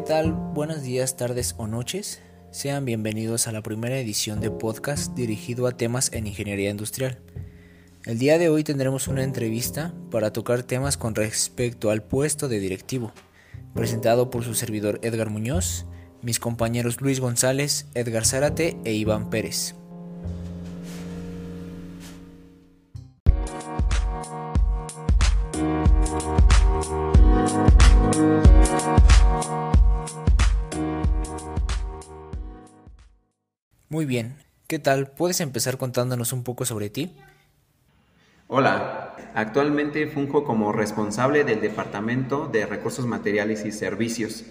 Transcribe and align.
¿Qué 0.00 0.06
tal? 0.06 0.32
Buenos 0.32 0.80
días, 0.80 1.18
tardes 1.18 1.54
o 1.58 1.66
noches. 1.66 2.22
Sean 2.50 2.86
bienvenidos 2.86 3.46
a 3.46 3.52
la 3.52 3.60
primera 3.60 3.98
edición 3.98 4.40
de 4.40 4.50
podcast 4.50 5.14
dirigido 5.14 5.66
a 5.66 5.72
temas 5.72 6.10
en 6.14 6.26
ingeniería 6.26 6.70
industrial. 6.70 7.18
El 8.06 8.18
día 8.18 8.38
de 8.38 8.48
hoy 8.48 8.64
tendremos 8.64 9.08
una 9.08 9.24
entrevista 9.24 9.92
para 10.10 10.32
tocar 10.32 10.62
temas 10.62 10.96
con 10.96 11.14
respecto 11.14 11.90
al 11.90 12.02
puesto 12.02 12.48
de 12.48 12.60
directivo, 12.60 13.12
presentado 13.74 14.30
por 14.30 14.42
su 14.42 14.54
servidor 14.54 15.00
Edgar 15.02 15.28
Muñoz, 15.28 15.84
mis 16.22 16.40
compañeros 16.40 17.02
Luis 17.02 17.20
González, 17.20 17.86
Edgar 17.92 18.24
Zárate 18.24 18.78
e 18.86 18.94
Iván 18.94 19.28
Pérez. 19.28 19.74
Muy 33.92 34.06
bien, 34.06 34.36
¿qué 34.68 34.78
tal? 34.78 35.10
¿Puedes 35.10 35.40
empezar 35.40 35.76
contándonos 35.76 36.32
un 36.32 36.44
poco 36.44 36.64
sobre 36.64 36.90
ti? 36.90 37.10
Hola, 38.46 39.16
actualmente 39.34 40.06
funjo 40.06 40.44
como 40.44 40.70
responsable 40.70 41.42
del 41.42 41.60
Departamento 41.60 42.46
de 42.46 42.66
Recursos 42.66 43.04
Materiales 43.04 43.64
y 43.64 43.72
Servicios. 43.72 44.44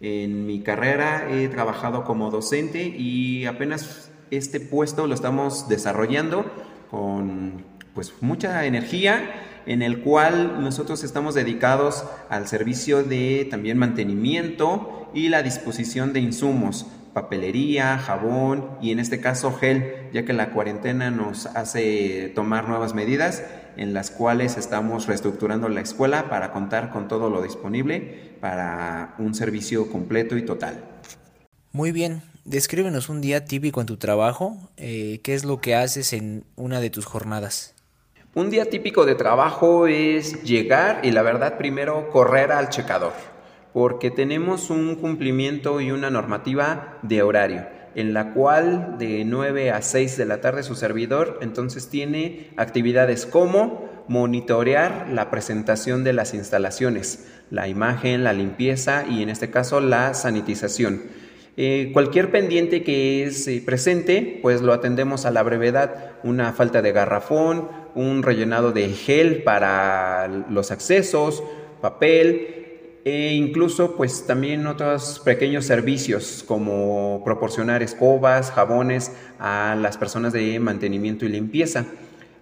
En 0.00 0.46
mi 0.46 0.60
carrera 0.60 1.28
he 1.28 1.48
trabajado 1.48 2.04
como 2.04 2.30
docente 2.30 2.84
y 2.84 3.46
apenas 3.46 4.12
este 4.30 4.60
puesto 4.60 5.08
lo 5.08 5.14
estamos 5.16 5.68
desarrollando 5.68 6.46
con 6.88 7.64
pues 7.94 8.12
mucha 8.20 8.64
energía 8.64 9.42
en 9.66 9.82
el 9.82 10.02
cual 10.02 10.62
nosotros 10.62 11.02
estamos 11.02 11.34
dedicados 11.34 12.04
al 12.28 12.46
servicio 12.46 13.02
de 13.02 13.48
también 13.50 13.76
mantenimiento 13.76 15.10
y 15.14 15.30
la 15.30 15.42
disposición 15.42 16.12
de 16.12 16.20
insumos 16.20 16.86
papelería, 17.14 17.96
jabón 17.96 18.76
y 18.82 18.90
en 18.90 18.98
este 18.98 19.20
caso 19.20 19.54
gel, 19.54 20.10
ya 20.12 20.24
que 20.24 20.32
la 20.32 20.50
cuarentena 20.50 21.10
nos 21.10 21.46
hace 21.46 22.30
tomar 22.34 22.68
nuevas 22.68 22.92
medidas 22.92 23.44
en 23.76 23.94
las 23.94 24.10
cuales 24.10 24.56
estamos 24.58 25.06
reestructurando 25.06 25.68
la 25.68 25.80
escuela 25.80 26.28
para 26.28 26.52
contar 26.52 26.90
con 26.90 27.08
todo 27.08 27.30
lo 27.30 27.40
disponible 27.40 28.34
para 28.40 29.14
un 29.18 29.34
servicio 29.34 29.90
completo 29.90 30.36
y 30.36 30.44
total. 30.44 30.84
Muy 31.72 31.92
bien, 31.92 32.22
descríbenos 32.44 33.08
un 33.08 33.20
día 33.20 33.44
típico 33.44 33.80
en 33.80 33.86
tu 33.86 33.96
trabajo, 33.96 34.56
eh, 34.76 35.20
qué 35.22 35.34
es 35.34 35.44
lo 35.44 35.60
que 35.60 35.74
haces 35.76 36.12
en 36.12 36.44
una 36.56 36.80
de 36.80 36.90
tus 36.90 37.04
jornadas. 37.06 37.74
Un 38.34 38.50
día 38.50 38.68
típico 38.68 39.06
de 39.06 39.14
trabajo 39.14 39.86
es 39.86 40.42
llegar 40.42 41.00
y 41.04 41.12
la 41.12 41.22
verdad 41.22 41.56
primero 41.56 42.10
correr 42.10 42.50
al 42.50 42.68
checador 42.68 43.12
porque 43.74 44.12
tenemos 44.12 44.70
un 44.70 44.94
cumplimiento 44.94 45.80
y 45.80 45.90
una 45.90 46.08
normativa 46.08 46.96
de 47.02 47.22
horario, 47.22 47.66
en 47.96 48.14
la 48.14 48.32
cual 48.32 48.98
de 48.98 49.24
9 49.24 49.72
a 49.72 49.82
6 49.82 50.16
de 50.16 50.24
la 50.26 50.40
tarde 50.40 50.62
su 50.62 50.76
servidor 50.76 51.40
entonces 51.42 51.88
tiene 51.88 52.50
actividades 52.56 53.26
como 53.26 54.04
monitorear 54.06 55.08
la 55.12 55.28
presentación 55.28 56.04
de 56.04 56.12
las 56.12 56.34
instalaciones, 56.34 57.26
la 57.50 57.66
imagen, 57.66 58.22
la 58.22 58.32
limpieza 58.32 59.06
y 59.10 59.24
en 59.24 59.28
este 59.28 59.50
caso 59.50 59.80
la 59.80 60.14
sanitización. 60.14 61.02
Eh, 61.56 61.90
cualquier 61.92 62.30
pendiente 62.30 62.84
que 62.84 63.24
es 63.24 63.48
eh, 63.48 63.60
presente, 63.64 64.38
pues 64.40 64.62
lo 64.62 64.72
atendemos 64.72 65.26
a 65.26 65.32
la 65.32 65.42
brevedad, 65.42 66.12
una 66.22 66.52
falta 66.52 66.80
de 66.80 66.92
garrafón, 66.92 67.68
un 67.96 68.22
rellenado 68.22 68.70
de 68.70 68.88
gel 68.90 69.42
para 69.42 70.28
los 70.28 70.70
accesos, 70.70 71.42
papel, 71.80 72.63
e 73.04 73.34
incluso 73.34 73.96
pues 73.96 74.26
también 74.26 74.66
otros 74.66 75.20
pequeños 75.22 75.66
servicios 75.66 76.42
como 76.46 77.20
proporcionar 77.22 77.82
escobas, 77.82 78.50
jabones 78.50 79.12
a 79.38 79.76
las 79.78 79.98
personas 79.98 80.32
de 80.32 80.58
mantenimiento 80.58 81.26
y 81.26 81.28
limpieza. 81.28 81.84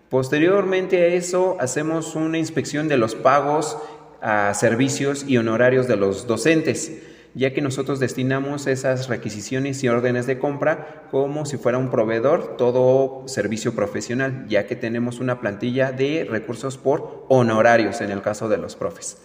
Posteriormente 0.09 1.03
a 1.03 1.07
eso 1.09 1.57
hacemos 1.59 2.15
una 2.15 2.39
inspección 2.39 2.87
de 2.87 2.97
los 2.97 3.17
pagos 3.17 3.77
a 4.21 4.55
servicios 4.55 5.25
y 5.27 5.37
honorarios 5.37 5.89
de 5.89 5.97
los 5.97 6.29
docentes, 6.29 7.03
ya 7.35 7.53
que 7.53 7.61
nosotros 7.61 7.99
destinamos 7.99 8.69
esas 8.69 9.09
requisiciones 9.09 9.83
y 9.83 9.89
órdenes 9.89 10.27
de 10.27 10.39
compra 10.39 11.09
como 11.11 11.45
si 11.45 11.57
fuera 11.57 11.79
un 11.79 11.91
proveedor, 11.91 12.57
todo 12.57 13.27
servicio 13.27 13.75
profesional, 13.75 14.47
ya 14.49 14.67
que 14.69 14.77
tenemos 14.77 15.19
una 15.19 15.41
plantilla 15.41 15.91
de 15.91 16.25
recursos 16.31 16.79
por 16.79 17.27
honorarios 17.29 18.01
en 18.01 18.13
el 18.13 18.23
caso 18.23 18.49
de 18.49 18.59
los 18.59 18.77
profes. 18.77 19.17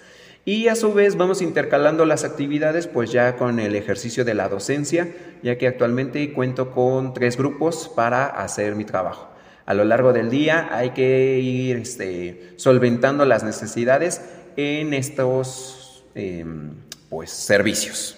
Y 0.48 0.70
a 0.70 0.76
su 0.78 0.94
vez 0.94 1.18
vamos 1.18 1.42
intercalando 1.42 2.06
las 2.06 2.24
actividades 2.24 2.88
pues 2.88 3.12
ya 3.12 3.36
con 3.36 3.60
el 3.60 3.76
ejercicio 3.76 4.24
de 4.24 4.34
la 4.34 4.48
docencia, 4.48 5.14
ya 5.44 5.58
que 5.58 5.68
actualmente 5.68 6.32
cuento 6.32 6.72
con 6.72 7.14
tres 7.14 7.36
grupos 7.36 7.92
para 7.94 8.28
hacer 8.28 8.74
mi 8.78 8.86
trabajo. 8.86 9.28
A 9.66 9.74
lo 9.74 9.84
largo 9.84 10.14
del 10.14 10.30
día 10.30 10.70
hay 10.72 10.92
que 10.92 11.38
ir 11.40 11.76
este, 11.76 12.54
solventando 12.56 13.26
las 13.26 13.44
necesidades 13.44 14.22
en 14.56 14.94
estos 14.94 16.06
em, 16.16 16.76
pues, 17.10 17.30
servicios. 17.30 18.18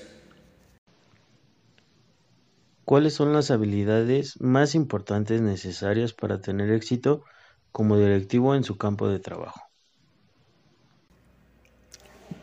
¿Cuáles 2.86 3.16
son 3.16 3.34
las 3.34 3.50
habilidades 3.50 4.40
más 4.40 4.76
importantes 4.76 5.42
necesarias 5.42 6.14
para 6.14 6.40
tener 6.42 6.70
éxito 6.70 7.24
como 7.72 7.98
directivo 7.98 8.54
en 8.54 8.64
su 8.64 8.78
campo 8.78 9.08
de 9.08 9.18
trabajo? 9.18 9.69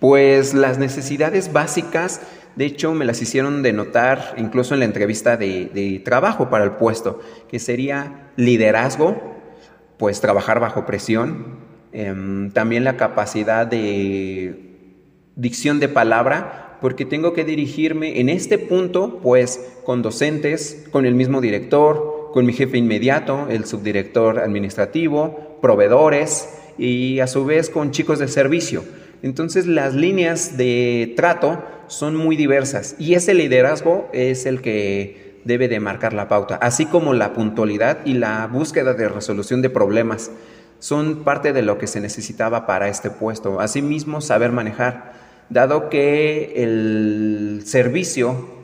Pues 0.09 0.55
las 0.55 0.79
necesidades 0.79 1.53
básicas, 1.53 2.21
de 2.55 2.65
hecho, 2.65 2.95
me 2.95 3.05
las 3.05 3.21
hicieron 3.21 3.65
de 3.65 3.73
notar 3.73 4.37
incluso 4.39 4.73
en 4.73 4.79
la 4.79 4.87
entrevista 4.87 5.37
de, 5.37 6.01
trabajo 6.05 6.49
para 6.49 6.63
el 6.63 6.75
puesto, 6.75 7.19
que 7.49 7.59
sería 7.59 8.31
liderazgo, 8.37 9.21
pues 9.97 10.21
trabajar 10.21 10.61
bajo 10.61 10.87
presión, 10.87 11.57
em, 11.91 12.53
también 12.53 12.85
la 12.85 12.97
capacidad 12.97 13.67
de 13.67 14.77
dicción 15.35 15.81
de 15.81 15.89
palabra, 15.89 16.79
porque 16.81 17.05
tengo 17.05 17.33
que 17.33 17.43
dirigirme 17.43 18.21
en 18.21 18.29
este 18.29 18.59
punto, 18.59 19.19
pues 19.25 19.61
con 19.85 20.03
docentes, 20.03 20.87
con 20.93 21.05
el 21.05 21.17
mismo 21.17 21.41
director, 21.41 22.31
con 22.33 22.47
mi 22.47 22.53
jefe 22.53 22.79
inmediato, 22.79 23.49
el 23.51 23.65
subdirector 23.65 24.39
administrativo, 24.39 25.59
proveedores 25.61 26.49
y 26.79 27.19
a 27.19 27.27
su 27.27 27.45
vez 27.45 27.71
con 27.71 27.91
chicos 27.91 28.21
de 28.21 28.29
servicio 28.29 28.85
entonces 29.27 29.67
las 29.67 29.93
líneas 29.95 30.57
de 30.57 31.13
trato 31.17 31.63
son 31.89 32.15
muy 32.15 32.37
diversas 32.37 32.95
y 32.99 33.15
ese 33.15 33.35
liderazgo 33.35 34.09
es 34.13 34.47
el 34.47 34.63
que 34.63 35.41
debe 35.45 35.67
de 35.67 35.81
marcar 35.81 36.13
la 36.13 36.29
pauta, 36.29 36.55
así 36.57 36.87
como 36.87 37.13
la 37.13 37.33
puntualidad 37.33 37.99
y 38.05 38.15
la 38.15 38.47
búsqueda 38.47 38.95
de 38.95 39.09
resolución 39.09 39.63
de 39.63 39.71
problemas 39.71 40.31
son 40.79 41.25
parte 41.25 41.53
de 41.53 41.63
lo 41.63 41.77
que 41.77 41.89
se 41.89 42.01
necesitaba 42.01 42.67
para 42.67 42.89
este 42.89 43.11
puesto. 43.11 43.61
Asimismo, 43.61 44.21
saber 44.21 44.53
manejar, 44.53 45.15
dado 45.51 45.89
que 45.89 46.63
el 46.63 47.63
servicio 47.65 48.56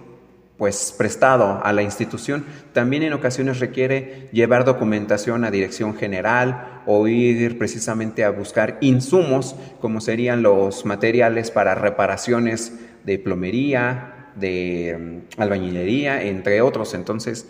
pues 0.63 0.95
prestado 0.97 1.61
a 1.65 1.73
la 1.73 1.83
institución, 1.83 2.45
también 2.73 3.03
en 3.03 3.15
ocasiones 3.15 3.59
requiere 3.59 4.29
llevar 4.31 4.65
documentación 4.65 5.45
a 5.45 5.51
dirección 5.51 5.97
general 5.97 6.83
o 6.87 7.09
ir 7.09 7.59
precisamente 7.59 8.23
a 8.23 8.31
buscar 8.31 8.79
insumos 8.81 9.57
como 9.81 10.01
serían 10.01 10.45
los 10.45 10.85
materiales 10.85 11.51
para 11.51 11.75
reparaciones 11.75 12.79
de 13.03 13.19
plomería, 13.19 14.31
de 14.37 15.25
mm, 15.37 15.41
albañilería, 15.41 16.23
entre 16.23 16.63
otros. 16.63 16.95
Entonces, 16.95 17.49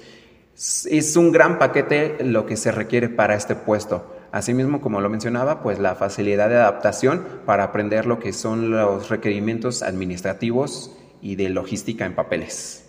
es 0.91 1.15
un 1.15 1.33
gran 1.33 1.59
paquete 1.59 2.17
lo 2.25 2.47
que 2.47 2.57
se 2.57 2.73
requiere 2.73 3.11
para 3.11 3.35
este 3.35 3.57
puesto. 3.57 4.11
Asimismo, 4.33 4.81
como 4.81 5.03
lo 5.03 5.11
mencionaba, 5.11 5.63
pues 5.63 5.79
la 5.79 5.97
facilidad 5.97 6.49
de 6.49 6.57
adaptación 6.57 7.27
para 7.45 7.65
aprender 7.65 8.07
lo 8.07 8.19
que 8.19 8.33
son 8.33 8.71
los 8.71 9.11
requerimientos 9.11 9.83
administrativos 9.83 10.97
y 11.21 11.37
de 11.37 11.51
logística 11.51 12.07
en 12.07 12.15
papeles. 12.15 12.82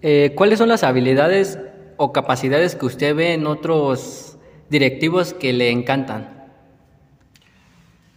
Eh, 0.00 0.32
¿Cuáles 0.36 0.58
son 0.58 0.68
las 0.68 0.84
habilidades 0.84 1.58
o 1.96 2.12
capacidades 2.12 2.76
que 2.76 2.86
usted 2.86 3.16
ve 3.16 3.32
en 3.34 3.46
otros 3.46 4.38
directivos 4.70 5.34
que 5.34 5.52
le 5.52 5.70
encantan? 5.70 6.50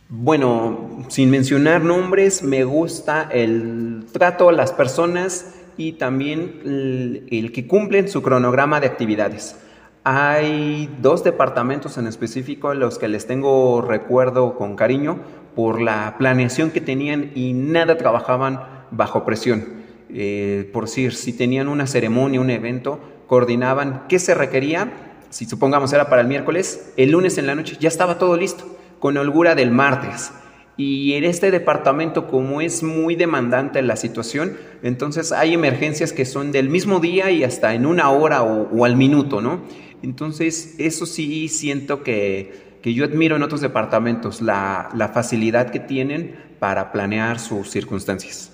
Bueno, 0.09 1.05
sin 1.07 1.31
mencionar 1.31 1.83
nombres, 1.83 2.43
me 2.43 2.65
gusta 2.65 3.29
el 3.31 4.05
trato 4.11 4.49
a 4.49 4.51
las 4.51 4.73
personas 4.73 5.55
y 5.77 5.93
también 5.93 6.61
el, 6.65 7.27
el, 7.31 7.51
que 7.51 7.65
cumplen 7.65 8.09
su 8.09 8.21
cronograma 8.21 8.79
de 8.79 8.87
actividades. 8.87 9.55
Hay 10.03 10.89
dos 11.01 11.23
departamentos 11.23 11.97
en 11.97 12.07
específico 12.07 12.69
a 12.69 12.75
los 12.75 12.99
que 12.99 13.07
les 13.07 13.25
tengo 13.25 13.81
recuerdo 13.81 14.55
con 14.55 14.75
cariño 14.75 15.19
por 15.55 15.81
la 15.81 16.15
planeación 16.17 16.71
que 16.71 16.81
tenían 16.81 17.31
y 17.33 17.53
nada 17.53 17.97
trabajaban 17.97 18.59
bajo 18.91 19.25
presión. 19.25 19.80
Eh, 20.13 20.69
por 20.73 20.85
decir, 20.85 21.13
si 21.13 21.33
tenían 21.33 21.67
una 21.67 21.87
ceremonia, 21.87 22.41
un 22.41 22.49
evento, 22.49 22.99
coordinaban 23.27 24.03
qué 24.09 24.19
se 24.19 24.33
requería, 24.33 24.91
si 25.29 25.45
supongamos 25.45 25.93
era 25.93 26.09
para 26.09 26.21
el 26.21 26.27
miércoles, 26.27 26.91
el 26.97 27.11
lunes 27.11 27.37
en 27.37 27.47
la 27.47 27.55
noche 27.55 27.77
ya 27.79 27.87
estaba 27.87 28.17
todo 28.17 28.35
listo, 28.35 28.77
con 28.99 29.15
holgura 29.17 29.55
del 29.55 29.71
martes. 29.71 30.31
Y 30.75 31.13
en 31.13 31.23
este 31.23 31.51
departamento, 31.51 32.27
como 32.27 32.59
es 32.59 32.83
muy 32.83 33.15
demandante 33.15 33.81
la 33.81 33.95
situación, 33.95 34.57
entonces 34.83 35.31
hay 35.31 35.53
emergencias 35.53 36.11
que 36.11 36.25
son 36.25 36.51
del 36.51 36.69
mismo 36.69 36.99
día 36.99 37.31
y 37.31 37.43
hasta 37.43 37.73
en 37.73 37.85
una 37.85 38.09
hora 38.09 38.43
o, 38.43 38.83
al 38.83 38.95
minuto, 38.95 39.41
¿no? 39.41 39.61
Entonces, 40.01 40.75
eso 40.79 41.05
sí 41.05 41.47
siento 41.49 42.03
que, 42.03 42.79
yo 42.83 43.05
admiro 43.05 43.35
en 43.35 43.43
otros 43.43 43.61
departamentos, 43.61 44.41
la 44.41 45.11
facilidad 45.13 45.69
que 45.69 45.79
tienen 45.79 46.35
para 46.59 46.91
planear 46.91 47.39
sus 47.39 47.69
circunstancias. 47.69 48.50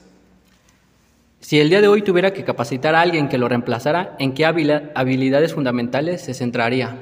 Si 1.48 1.62
el 1.62 1.70
día 1.70 1.80
de 1.80 1.88
hoy 1.88 2.02
tuviera 2.02 2.34
que 2.34 2.44
capacitar 2.44 2.94
a 2.94 3.00
alguien 3.00 3.30
que 3.30 3.38
lo 3.38 3.48
reemplazara, 3.48 4.18
¿en 4.20 4.34
qué 4.34 4.46
habilidades 4.46 5.54
fundamentales 5.54 6.20
se 6.20 6.34
centraría? 6.34 7.00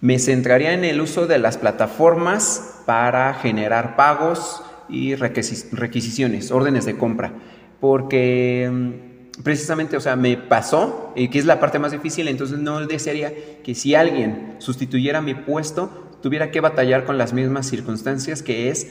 Me 0.00 0.20
centraría 0.20 0.72
en 0.74 0.84
el 0.84 1.00
uso 1.00 1.26
de 1.26 1.40
las 1.40 1.58
plataformas 1.58 2.82
para 2.86 3.34
generar 3.34 3.96
pagos 3.96 4.62
y 4.88 5.16
requisiciones, 5.16 6.52
órdenes 6.52 6.84
de 6.84 6.96
compra, 6.96 7.32
porque 7.80 8.70
mm, 8.72 9.42
precisamente, 9.42 9.96
o 9.96 10.00
sea, 10.00 10.14
me 10.14 10.36
pasó, 10.36 11.12
y 11.16 11.30
que 11.30 11.40
es 11.40 11.46
la 11.46 11.58
parte 11.58 11.80
más 11.80 11.90
difícil, 11.90 12.28
entonces 12.28 12.60
no 12.60 12.86
desearía 12.86 13.32
que 13.64 13.74
si 13.74 13.96
alguien 13.96 14.54
sustituyera 14.58 15.20
mi 15.20 15.34
puesto, 15.34 16.16
tuviera 16.22 16.52
que 16.52 16.60
batallar 16.60 17.04
con 17.04 17.18
las 17.18 17.32
mismas 17.32 17.66
circunstancias, 17.66 18.44
que 18.44 18.70
es 18.70 18.86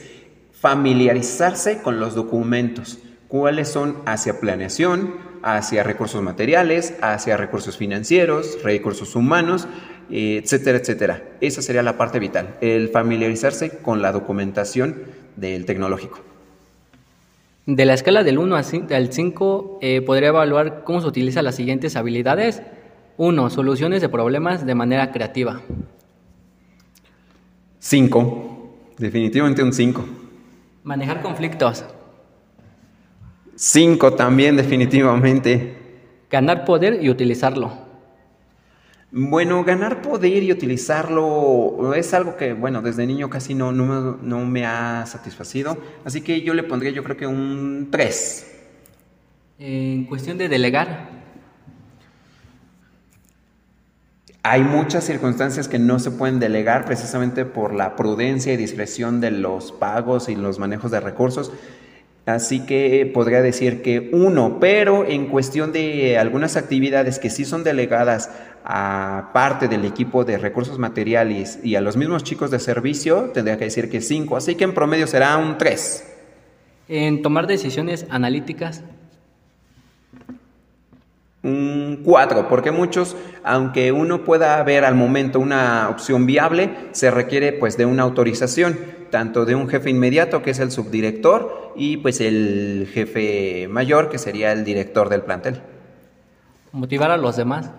familiarizarse 0.52 1.80
con 1.80 2.00
los 2.00 2.14
documentos 2.14 2.98
cuáles 3.28 3.68
son 3.68 3.98
hacia 4.06 4.40
planeación, 4.40 5.14
hacia 5.42 5.82
recursos 5.82 6.22
materiales, 6.22 6.94
hacia 7.00 7.36
recursos 7.36 7.76
financieros, 7.76 8.58
recursos 8.62 9.14
humanos, 9.14 9.68
etcétera, 10.10 10.78
etcétera. 10.78 11.22
Esa 11.40 11.62
sería 11.62 11.82
la 11.82 11.96
parte 11.96 12.18
vital, 12.18 12.56
el 12.60 12.88
familiarizarse 12.88 13.78
con 13.78 14.02
la 14.02 14.12
documentación 14.12 15.02
del 15.36 15.66
tecnológico. 15.66 16.20
De 17.66 17.84
la 17.84 17.92
escala 17.92 18.24
del 18.24 18.38
1 18.38 18.56
al 18.56 19.12
5, 19.12 19.78
eh, 19.82 20.00
podría 20.00 20.28
evaluar 20.28 20.84
cómo 20.84 21.02
se 21.02 21.06
utilizan 21.06 21.44
las 21.44 21.54
siguientes 21.54 21.96
habilidades. 21.96 22.62
1. 23.18 23.50
Soluciones 23.50 24.00
de 24.00 24.08
problemas 24.08 24.64
de 24.64 24.74
manera 24.74 25.12
creativa. 25.12 25.60
5. 27.80 28.94
Definitivamente 28.96 29.62
un 29.62 29.74
5. 29.74 30.04
Manejar 30.82 31.20
conflictos. 31.20 31.84
Cinco 33.60 34.12
también, 34.12 34.54
definitivamente. 34.54 35.74
Ganar 36.30 36.64
poder 36.64 37.02
y 37.02 37.10
utilizarlo. 37.10 37.72
Bueno, 39.10 39.64
ganar 39.64 40.00
poder 40.00 40.44
y 40.44 40.52
utilizarlo 40.52 41.92
es 41.92 42.14
algo 42.14 42.36
que, 42.36 42.52
bueno, 42.52 42.82
desde 42.82 43.04
niño 43.04 43.28
casi 43.28 43.56
no, 43.56 43.72
no, 43.72 44.44
me 44.44 44.64
ha 44.64 45.04
satisfacido. 45.06 45.76
Así 46.04 46.20
que 46.20 46.42
yo 46.42 46.54
le 46.54 46.62
pondría, 46.62 46.92
yo 46.92 47.02
creo 47.02 47.16
que 47.16 47.26
un 47.26 47.88
3. 47.90 48.60
En 49.58 50.04
cuestión 50.04 50.38
de 50.38 50.48
delegar. 50.48 51.08
Hay 54.44 54.62
muchas 54.62 55.02
circunstancias 55.02 55.66
que 55.66 55.80
no 55.80 55.98
se 55.98 56.12
pueden 56.12 56.38
delegar 56.38 56.84
precisamente 56.84 57.44
por 57.44 57.74
la 57.74 57.96
prudencia 57.96 58.52
y 58.52 58.56
discreción 58.56 59.20
de 59.20 59.32
los 59.32 59.72
pagos 59.72 60.28
y 60.28 60.36
los 60.36 60.60
manejos 60.60 60.92
de 60.92 61.00
recursos. 61.00 61.50
Así 62.28 62.60
que 62.60 63.10
podría 63.14 63.40
decir 63.40 63.80
que 63.80 64.10
uno, 64.12 64.58
pero 64.60 65.06
en 65.06 65.28
cuestión 65.28 65.72
de 65.72 66.18
algunas 66.18 66.58
actividades 66.58 67.18
que 67.18 67.30
sí 67.30 67.46
son 67.46 67.64
delegadas 67.64 68.30
a 68.66 69.30
parte 69.32 69.66
del 69.66 69.86
equipo 69.86 70.26
de 70.26 70.36
recursos 70.36 70.78
materiales 70.78 71.58
y 71.62 71.76
a 71.76 71.80
los 71.80 71.96
mismos 71.96 72.24
chicos 72.24 72.50
de 72.50 72.58
servicio, 72.58 73.30
tendría 73.32 73.56
que 73.56 73.64
decir 73.64 73.88
que 73.88 74.02
cinco. 74.02 74.36
Así 74.36 74.56
que 74.56 74.64
en 74.64 74.74
promedio 74.74 75.06
será 75.06 75.38
un 75.38 75.56
tres. 75.56 76.04
En 76.86 77.22
tomar 77.22 77.46
decisiones 77.46 78.04
analíticas. 78.10 78.82
Un 81.48 82.00
4, 82.04 82.48
porque 82.48 82.70
muchos, 82.70 83.16
aunque 83.42 83.90
uno 83.90 84.24
pueda 84.24 84.62
ver 84.62 84.84
al 84.84 84.94
momento 84.94 85.40
una 85.40 85.88
opción 85.88 86.26
viable, 86.26 86.70
se 86.92 87.10
requiere 87.10 87.52
pues 87.52 87.76
de 87.76 87.86
una 87.86 88.02
autorización, 88.02 88.78
tanto 89.10 89.44
de 89.44 89.54
un 89.54 89.68
jefe 89.68 89.88
inmediato 89.90 90.42
que 90.42 90.50
es 90.50 90.58
el 90.58 90.70
subdirector 90.70 91.72
y 91.76 91.96
pues 91.96 92.20
el 92.20 92.88
jefe 92.92 93.66
mayor 93.70 94.10
que 94.10 94.18
sería 94.18 94.52
el 94.52 94.64
director 94.64 95.08
del 95.08 95.22
plantel. 95.22 95.62
Motivar 96.72 97.10
a 97.10 97.16
los 97.16 97.36
demás. 97.36 97.70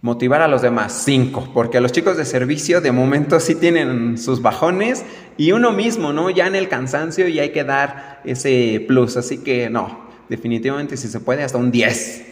Motivar 0.00 0.42
a 0.42 0.48
los 0.48 0.62
demás, 0.62 0.92
5, 1.04 1.50
porque 1.52 1.80
los 1.80 1.90
chicos 1.90 2.16
de 2.16 2.24
servicio 2.24 2.80
de 2.80 2.92
momento 2.92 3.40
sí 3.40 3.56
tienen 3.56 4.16
sus 4.16 4.42
bajones 4.42 5.04
y 5.36 5.50
uno 5.50 5.72
mismo, 5.72 6.12
¿no? 6.12 6.30
Ya 6.30 6.46
en 6.46 6.54
el 6.54 6.68
cansancio 6.68 7.26
y 7.26 7.40
hay 7.40 7.50
que 7.50 7.64
dar 7.64 8.20
ese 8.24 8.84
plus, 8.86 9.16
así 9.16 9.38
que 9.38 9.70
no, 9.70 10.07
definitivamente 10.28 10.96
si 10.96 11.08
se 11.08 11.20
puede 11.20 11.42
hasta 11.42 11.58
un 11.58 11.70
10. 11.70 12.26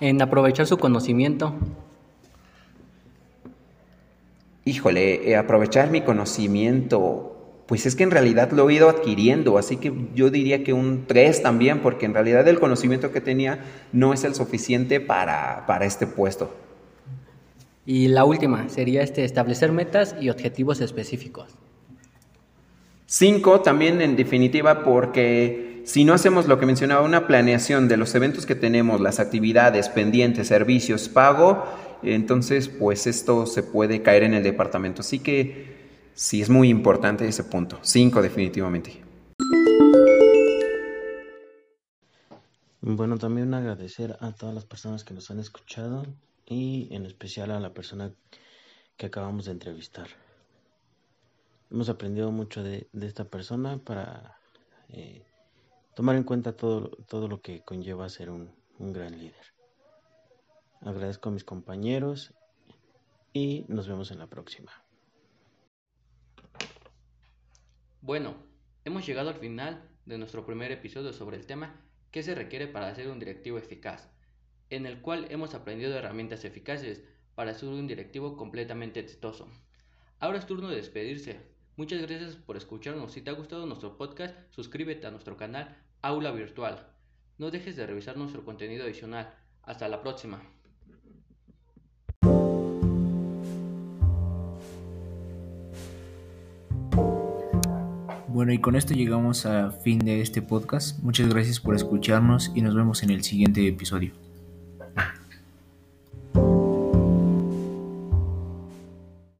En 0.00 0.22
aprovechar 0.22 0.66
su 0.66 0.78
conocimiento. 0.78 1.54
Híjole, 4.64 5.30
eh, 5.30 5.36
aprovechar 5.36 5.90
mi 5.90 6.02
conocimiento, 6.02 7.62
pues 7.66 7.86
es 7.86 7.96
que 7.96 8.02
en 8.02 8.10
realidad 8.10 8.52
lo 8.52 8.68
he 8.68 8.74
ido 8.74 8.90
adquiriendo, 8.90 9.58
así 9.58 9.78
que 9.78 9.92
yo 10.14 10.30
diría 10.30 10.62
que 10.62 10.72
un 10.72 11.06
3 11.06 11.42
también, 11.42 11.80
porque 11.80 12.06
en 12.06 12.14
realidad 12.14 12.46
el 12.46 12.60
conocimiento 12.60 13.10
que 13.10 13.20
tenía 13.20 13.64
no 13.92 14.12
es 14.12 14.24
el 14.24 14.34
suficiente 14.34 15.00
para, 15.00 15.64
para 15.66 15.86
este 15.86 16.06
puesto. 16.06 16.54
Y 17.86 18.08
la 18.08 18.26
última 18.26 18.68
sería 18.68 19.02
este, 19.02 19.24
establecer 19.24 19.72
metas 19.72 20.14
y 20.20 20.28
objetivos 20.28 20.82
específicos. 20.82 21.54
5 23.06 23.62
también 23.62 24.02
en 24.02 24.16
definitiva 24.16 24.84
porque 24.84 25.67
si 25.88 26.04
no 26.04 26.12
hacemos 26.12 26.46
lo 26.46 26.60
que 26.60 26.66
mencionaba, 26.66 27.00
una 27.00 27.26
planeación 27.26 27.88
de 27.88 27.96
los 27.96 28.14
eventos 28.14 28.44
que 28.44 28.54
tenemos, 28.54 29.00
las 29.00 29.20
actividades, 29.20 29.88
pendientes, 29.88 30.48
servicios, 30.48 31.08
pago, 31.08 31.64
entonces 32.02 32.68
pues 32.68 33.06
esto 33.06 33.46
se 33.46 33.62
puede 33.62 34.02
caer 34.02 34.24
en 34.24 34.34
el 34.34 34.42
departamento. 34.42 35.00
Así 35.00 35.20
que 35.20 35.78
sí 36.12 36.42
es 36.42 36.50
muy 36.50 36.68
importante 36.68 37.26
ese 37.26 37.42
punto. 37.42 37.78
Cinco 37.80 38.20
definitivamente. 38.20 39.02
Bueno, 42.82 43.16
también 43.16 43.54
agradecer 43.54 44.18
a 44.20 44.32
todas 44.32 44.54
las 44.54 44.66
personas 44.66 45.04
que 45.04 45.14
nos 45.14 45.30
han 45.30 45.40
escuchado 45.40 46.04
y 46.44 46.88
en 46.90 47.06
especial 47.06 47.50
a 47.50 47.60
la 47.60 47.72
persona 47.72 48.12
que 48.98 49.06
acabamos 49.06 49.46
de 49.46 49.52
entrevistar. 49.52 50.08
Hemos 51.70 51.88
aprendido 51.88 52.30
mucho 52.30 52.62
de, 52.62 52.88
esta 52.92 53.24
persona 53.24 53.78
para 53.78 54.36
eh, 54.90 55.22
tomar 55.98 56.14
en 56.14 56.22
cuenta 56.22 56.56
todo, 56.56 56.90
todo 57.08 57.26
lo 57.26 57.42
que 57.42 57.64
conlleva 57.64 58.08
ser 58.08 58.30
un, 58.30 58.54
un 58.78 58.92
gran 58.92 59.18
líder. 59.18 59.52
Agradezco 60.80 61.28
a 61.28 61.32
mis 61.32 61.42
compañeros 61.42 62.34
y 63.32 63.64
nos 63.66 63.88
vemos 63.88 64.12
en 64.12 64.20
la 64.20 64.28
próxima. 64.28 64.70
Bueno, 68.00 68.36
hemos 68.84 69.04
llegado 69.06 69.30
al 69.30 69.34
final 69.40 69.90
de 70.06 70.18
nuestro 70.18 70.46
primer 70.46 70.70
episodio 70.70 71.12
sobre 71.12 71.36
el 71.36 71.46
tema 71.46 71.74
¿Qué 72.12 72.22
se 72.22 72.36
requiere 72.36 72.68
para 72.68 72.94
ser 72.94 73.08
un 73.08 73.18
directivo 73.18 73.58
eficaz? 73.58 74.08
En 74.70 74.86
el 74.86 75.00
cual 75.00 75.26
hemos 75.30 75.54
aprendido 75.54 75.98
herramientas 75.98 76.44
eficaces 76.44 77.02
para 77.34 77.54
ser 77.54 77.70
un 77.70 77.88
directivo 77.88 78.36
completamente 78.36 79.00
exitoso. 79.00 79.48
Ahora 80.20 80.38
es 80.38 80.46
turno 80.46 80.68
de 80.68 80.76
despedirse. 80.76 81.40
Muchas 81.74 82.00
gracias 82.02 82.36
por 82.36 82.56
escucharnos. 82.56 83.12
Si 83.12 83.20
te 83.20 83.30
ha 83.30 83.32
gustado 83.32 83.66
nuestro 83.66 83.96
podcast, 83.96 84.36
suscríbete 84.50 85.04
a 85.08 85.10
nuestro 85.10 85.36
canal 85.36 85.87
Aula 86.02 86.30
Virtual. 86.32 86.86
No 87.38 87.50
dejes 87.50 87.76
de 87.76 87.86
revisar 87.86 88.16
nuestro 88.16 88.44
contenido 88.44 88.84
adicional. 88.84 89.34
Hasta 89.62 89.88
la 89.88 90.00
próxima. 90.02 90.42
Bueno, 98.28 98.52
y 98.52 98.60
con 98.60 98.76
esto 98.76 98.94
llegamos 98.94 99.46
a 99.46 99.72
fin 99.72 99.98
de 99.98 100.20
este 100.20 100.42
podcast. 100.42 101.02
Muchas 101.02 101.28
gracias 101.28 101.58
por 101.58 101.74
escucharnos 101.74 102.52
y 102.54 102.62
nos 102.62 102.74
vemos 102.74 103.02
en 103.02 103.10
el 103.10 103.24
siguiente 103.24 103.66
episodio. 103.66 104.12